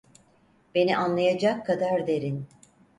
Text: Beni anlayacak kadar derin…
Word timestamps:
Beni 0.75 0.97
anlayacak 0.97 1.65
kadar 1.65 2.07
derin… 2.07 2.47